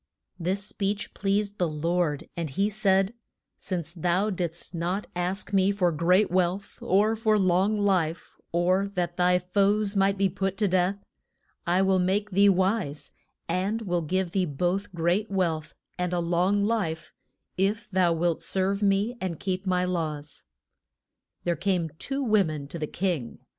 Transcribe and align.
This 0.39 0.65
speech 0.65 1.13
pleased 1.13 1.59
the 1.59 1.69
Lord, 1.69 2.27
and 2.35 2.49
he 2.49 2.71
said, 2.71 3.13
Since 3.59 3.93
thou 3.93 4.31
didst 4.31 4.73
not 4.73 5.05
ask 5.15 5.53
me 5.53 5.71
for 5.71 5.91
great 5.91 6.31
wealth, 6.31 6.79
or 6.81 7.15
for 7.15 7.37
long 7.37 7.79
life, 7.79 8.31
or 8.51 8.87
that 8.95 9.17
thy 9.17 9.37
foes 9.37 9.95
might 9.95 10.17
be 10.17 10.27
put 10.27 10.57
to 10.57 10.67
death, 10.67 10.97
I 11.67 11.83
will 11.83 11.99
make 11.99 12.31
thee 12.31 12.49
wise, 12.49 13.11
and 13.47 13.83
will 13.83 14.01
give 14.01 14.31
thee 14.31 14.45
both 14.47 14.91
great 14.95 15.29
wealth 15.29 15.75
and 15.99 16.13
a 16.13 16.19
long 16.19 16.65
life 16.65 17.13
if 17.55 17.87
thou 17.91 18.11
wilt 18.11 18.41
serve 18.41 18.81
me 18.81 19.15
and 19.21 19.39
keep 19.39 19.67
my 19.67 19.85
laws. 19.85 20.45
There 21.43 21.55
came 21.55 21.91
two 21.99 22.23
wo 22.23 22.43
men 22.43 22.67
to 22.69 22.79
the 22.79 22.87
king. 22.87 23.37